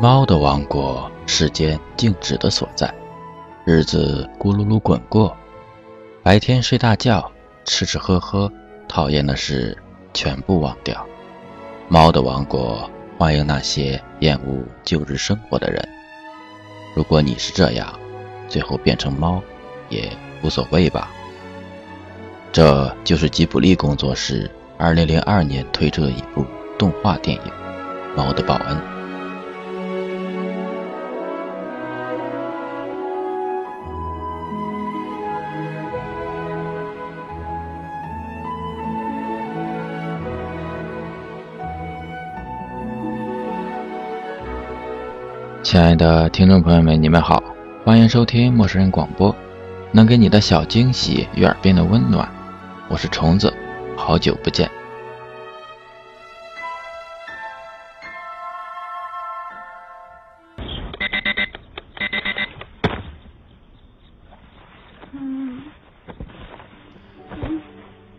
[0.00, 2.94] 猫的王国，世间静止的所在，
[3.64, 5.36] 日子咕噜噜滚过，
[6.22, 7.28] 白天睡大觉，
[7.64, 8.48] 吃吃喝喝，
[8.86, 9.76] 讨厌的事
[10.14, 11.04] 全部忘掉。
[11.88, 15.88] 猫的王国，欢迎那些厌恶旧日生活的人。
[16.94, 17.92] 如果你是这样，
[18.48, 19.42] 最后变成猫，
[19.88, 20.12] 也
[20.44, 21.10] 无所谓吧。
[22.52, 26.44] 这就是吉卜力工作室2002年推出的一部
[26.78, 27.42] 动画电影
[28.16, 28.76] 《猫的报恩》。
[45.60, 47.42] 亲爱的听众朋友们，你们好，
[47.84, 49.34] 欢迎收听陌生人广播，
[49.92, 52.28] 能给你的小惊喜与耳边的温暖。
[52.88, 53.52] 我是虫子，
[53.96, 54.70] 好久不见。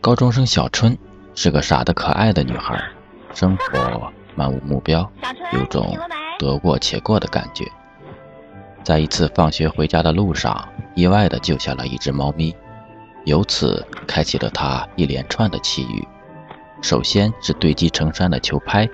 [0.00, 0.96] 高中生小春
[1.34, 2.82] 是个傻得可爱的女孩，
[3.34, 5.08] 生活漫无目标，
[5.52, 5.96] 有种
[6.38, 7.64] 得过且过的感觉。
[8.82, 12.54] 在一次放学回家的路上，意外的救下了一只猫咪。
[13.24, 16.06] 由此开启了他一连串的奇遇。
[16.80, 18.88] 首先是堆积成山的球拍，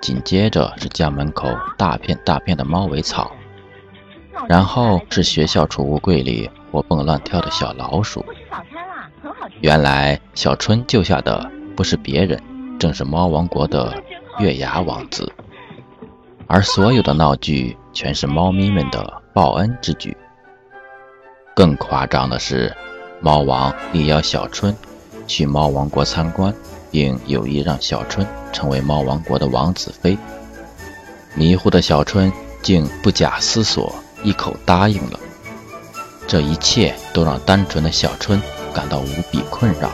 [0.00, 3.30] 紧接着是家门口大片大片的猫尾草，
[4.48, 8.24] 然后是学校储物柜里活蹦乱跳的小老鼠。
[9.60, 12.42] 原来小春救下的不是别人，
[12.80, 13.94] 正是猫王国的
[14.40, 15.32] 月牙王子。
[16.52, 20.14] 而所有的闹剧全是猫咪们的报恩之举。
[21.56, 22.70] 更夸张的是。
[23.24, 24.76] 猫王力邀小春
[25.28, 26.52] 去猫王国参观，
[26.90, 30.18] 并有意让小春成为猫王国的王子妃。
[31.36, 32.32] 迷糊的小春
[32.62, 33.94] 竟不假思索，
[34.24, 35.20] 一口答应了。
[36.26, 38.42] 这一切都让单纯的小春
[38.74, 39.88] 感到无比困扰。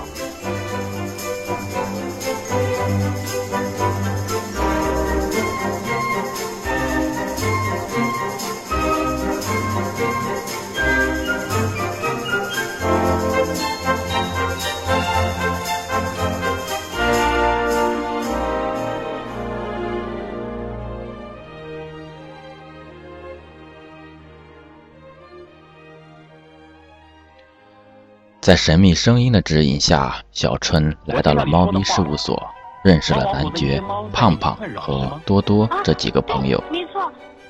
[28.48, 32.42] 在神秘声音的指引下，小春来到了猫咪事务所，
[32.82, 33.78] 认识了男爵、
[34.10, 36.64] 胖胖和多多这几个朋友。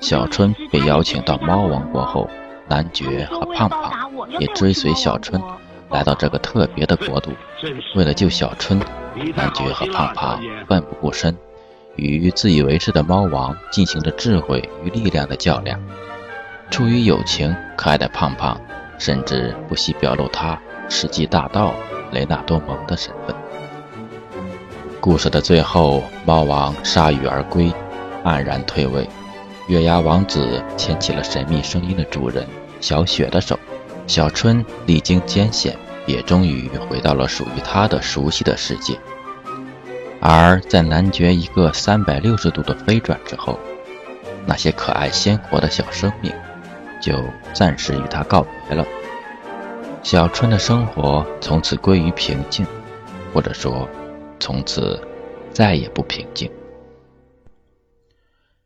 [0.01, 2.29] 小春被邀请到猫王国后，
[2.67, 4.11] 男爵和胖胖
[4.41, 5.41] 也追随小春
[5.91, 7.31] 来到这个特别的国度。
[7.95, 8.77] 为了救小春，
[9.37, 11.33] 男爵和胖胖奋不顾身，
[11.95, 15.81] 与自以为是的猫王进行着智慧与力量的较量。
[16.73, 18.61] 出于友情，可爱的胖胖
[18.99, 20.61] 甚至不惜表露他。
[20.89, 21.75] 世纪大盗
[22.13, 23.35] 雷纳多蒙的身份。
[25.01, 27.73] 故事的最后，猫王铩羽而归，
[28.25, 29.09] 黯然退位。
[29.69, 32.47] 月牙王子牵起了神秘声音的主人
[32.81, 33.59] 小雪的手。
[34.07, 38.99] 小春历经艰险，也终于回到了属于他的熟悉的世界。
[40.21, 43.59] 而在男爵一个三百六十度的飞转之后，
[44.47, 46.33] 那些可爱鲜活的小生命
[47.01, 47.23] 就
[47.53, 48.85] 暂时与他告别了。
[50.03, 52.65] 小春的生活从此归于平静，
[53.33, 53.87] 或者说，
[54.41, 54.99] 从此
[55.53, 56.51] 再也不平静。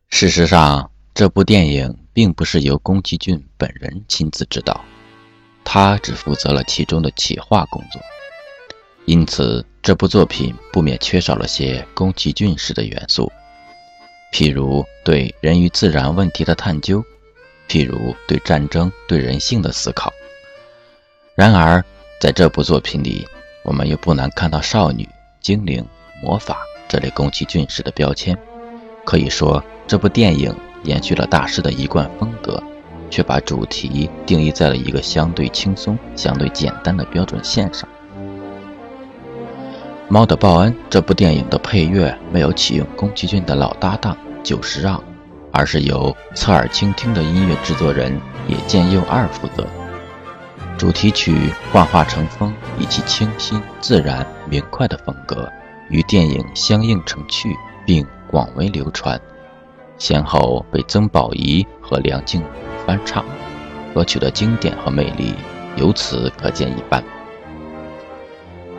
[0.09, 4.85] 事实上，这部电影并不是由宫崎骏本人亲自执导，
[5.65, 8.01] 他只负责了其中的企划工作，
[9.05, 13.29] 因此这部作品不免缺少了些宫崎骏式的元素，
[14.31, 17.03] 譬如对人与自然问题的探究，
[17.67, 20.13] 譬如对战争、对人性的思考。
[21.35, 21.83] 然而，
[22.19, 23.27] 在这部作品里，
[23.63, 25.09] 我们又不难看到少女、
[25.41, 25.83] 精灵、
[26.21, 28.37] 魔法这类宫崎骏式的标签。
[29.03, 32.61] 可以说，这部电影延续了大师的一贯风格，
[33.09, 37.89] 却把主题定义在了一个相对轻松、相对简单的标准线上。
[40.07, 45.03] 《猫的报恩》这部电影的配乐没有启用宫崎骏的老搭档久石让，
[45.51, 48.15] 而是由侧耳倾听的音乐制作人
[48.47, 49.67] 野见佑二负责。
[50.83, 51.31] 主题曲
[51.71, 55.49] 《幻化成风》以其清新、自然、明快的风格，
[55.87, 59.17] 与电影相映成趣，并广为流传，
[59.97, 62.47] 先后被曾宝仪和梁静茹
[62.85, 63.23] 翻唱。
[63.93, 65.33] 歌曲的经典和魅力
[65.77, 67.01] 由此可见一斑。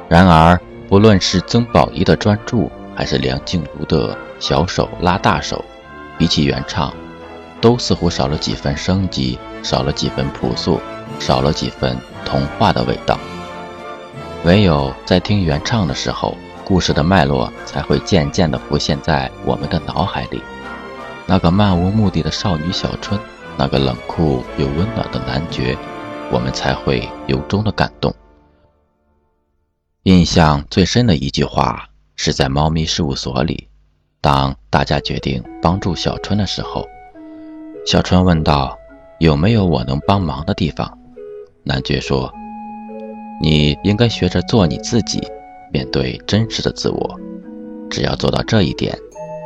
[0.06, 0.60] 然而，
[0.90, 5.64] 不论是曾宝仪的专注，还是梁静茹的小手拉大手，
[6.18, 6.92] 比起原唱，
[7.62, 10.78] 都似乎少了几分生机，少了几分朴素，
[11.18, 13.18] 少了几分童话的味道。
[14.44, 20.42] 唯有在听原唱的时候，故事的脉络才会渐渐地浮现在我们的脑海里。
[21.26, 23.18] 那个漫无目的的少女小春，
[23.56, 25.76] 那个冷酷又温暖的男爵，
[26.30, 28.14] 我们才会由衷的感动。
[30.02, 33.68] 印象最深的一句话是在猫咪事务所里，
[34.20, 36.86] 当大家决定帮助小春的时候，
[37.86, 38.76] 小春问道
[39.18, 40.98] ：“有没有我能帮忙的地方？”
[41.64, 42.32] 男爵说。
[43.40, 45.20] 你应该学着做你自己，
[45.72, 47.20] 面对真实的自我。
[47.90, 48.96] 只要做到这一点，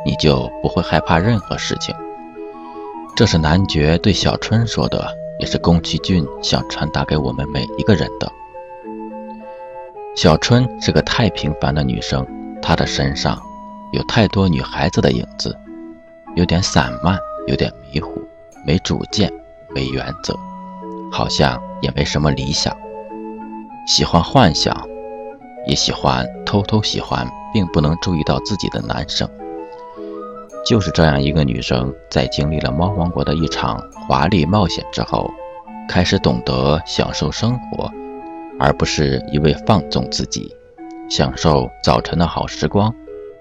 [0.05, 1.93] 你就不会害怕任何事情。
[3.15, 8.31] 这是男爵对小春说的，也是宫崎骏想传达给我们每一个人的。
[10.15, 12.25] 小春是个太平凡的女生，
[12.61, 13.41] 她的身上
[13.91, 15.57] 有太多女孩子的影子，
[16.35, 17.17] 有点散漫，
[17.47, 18.21] 有点迷糊，
[18.65, 19.33] 没主见，
[19.69, 20.37] 没原则，
[21.11, 22.75] 好像也没什么理想。
[23.87, 24.87] 喜欢幻想，
[25.65, 29.27] 也喜欢偷偷喜欢，并不能注意到自己的男生。
[30.65, 35.31] 就是这样一个女生，在经历了猫王国的一场华丽冒险之后，
[35.87, 37.89] 开始懂得享受生活，
[38.59, 40.53] 而不是一味放纵自己，
[41.09, 42.93] 享受早晨的好时光，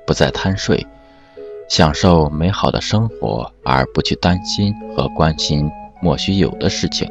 [0.07, 0.87] 不再贪睡，
[1.69, 5.69] 享受美好的生活，而不去担心和关心
[6.01, 7.11] 莫须有的事情，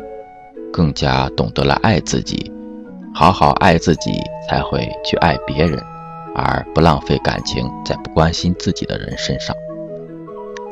[0.78, 2.52] 更加懂得了爱自己。
[3.12, 4.12] 好好爱自己，
[4.48, 5.82] 才会去爱别人，
[6.36, 9.56] 而不浪费感情在不关心自己的人身上。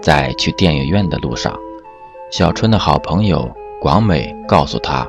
[0.03, 1.57] 在去电影院的路上，
[2.31, 5.07] 小春的好朋友广美告诉他，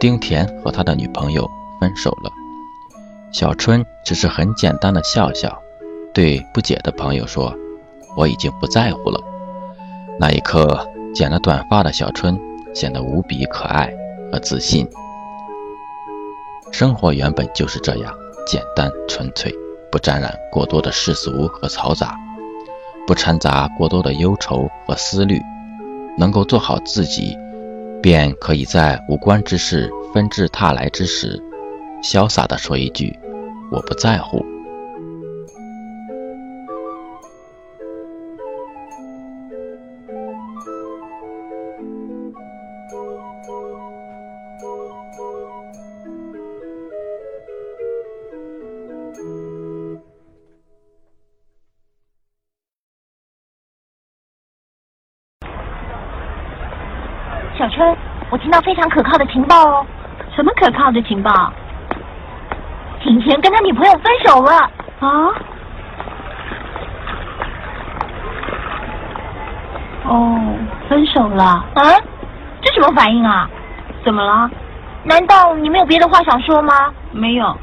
[0.00, 1.48] 丁田和他的女朋友
[1.80, 2.28] 分手了。
[3.30, 5.56] 小春只是很简单的笑笑，
[6.12, 7.54] 对不解的朋友说
[8.18, 9.20] ：“我已经不在乎了。”
[10.18, 10.84] 那一刻，
[11.14, 12.36] 剪了短发的小春
[12.74, 13.94] 显得无比可爱
[14.32, 14.88] 和自信。
[16.72, 18.12] 生活原本就是这样
[18.46, 19.54] 简单纯粹，
[19.90, 22.16] 不沾染过多的世俗和嘈杂，
[23.06, 25.40] 不掺杂过多的忧愁和思虑，
[26.18, 27.36] 能够做好自己，
[28.02, 31.42] 便可以在无关之事纷至沓来之时，
[32.02, 33.16] 潇洒地说一句
[33.70, 34.44] ：“我不在乎。”
[57.66, 57.96] 小春，
[58.30, 59.84] 我听到非常可靠的情报哦。
[60.36, 61.52] 什么可靠的情报？
[63.02, 64.70] 景贤跟他女朋友分手了。
[65.00, 65.32] 啊？
[70.04, 70.38] 哦，
[70.88, 71.64] 分手了。
[71.74, 71.84] 嗯？
[72.62, 73.50] 这什么反应啊？
[74.04, 74.48] 怎么了？
[75.02, 76.72] 难道你没有别的话想说吗？
[77.10, 77.56] 没有，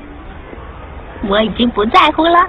[1.29, 2.45] 我已经不在乎了。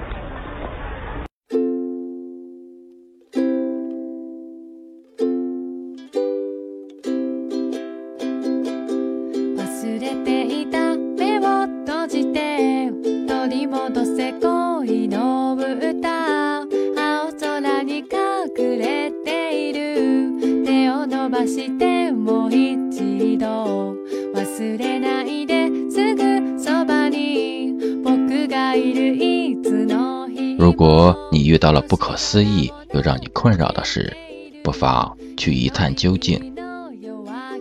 [30.87, 34.15] 果你遇到了不可思议又让你困扰的事，
[34.63, 36.55] 不妨去一探究竟，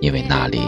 [0.01, 0.60] 因为那里。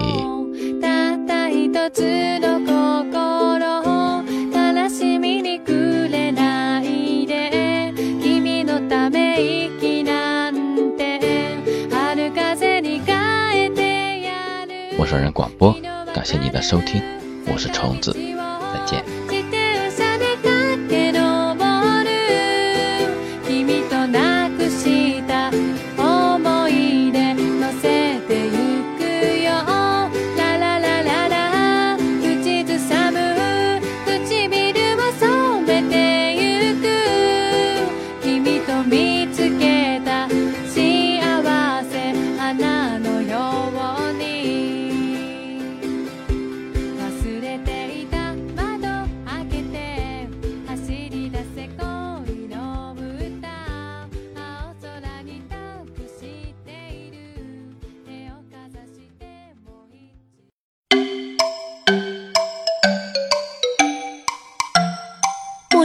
[14.98, 15.76] 陌生人广播，
[16.14, 17.02] 感谢你的收听，
[17.52, 18.16] 我是虫子，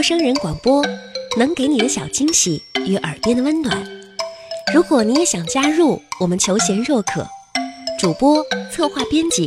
[0.01, 0.83] 陌生人广播，
[1.37, 3.85] 能给你的小惊喜与耳边的温暖。
[4.73, 7.23] 如果你也想加入，我们求贤若渴，
[7.99, 9.45] 主播、策划、编辑、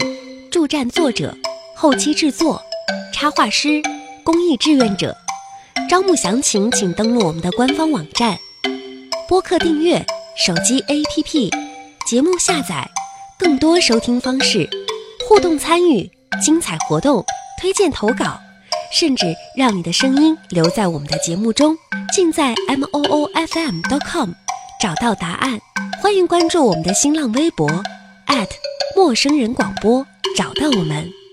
[0.52, 1.36] 助战作者、
[1.74, 2.62] 后期制作、
[3.12, 3.82] 插画师、
[4.22, 5.16] 公益志愿者，
[5.90, 8.38] 招募详情请登录我们的官方网站。
[9.26, 10.06] 播客订阅、
[10.36, 11.50] 手机 APP、
[12.06, 12.88] 节目下载、
[13.36, 14.70] 更多收听方式、
[15.28, 16.08] 互动参与、
[16.40, 17.24] 精彩活动、
[17.60, 18.38] 推荐投稿，
[18.96, 21.76] 甚至让你的声音留在我们的节目中，
[22.12, 23.80] 尽在 m o o f m.
[23.82, 24.30] dot com。
[24.80, 25.60] 找到答案，
[26.00, 27.68] 欢迎关注我们的新浪微博
[28.94, 31.23] 陌生人广播，找到我们。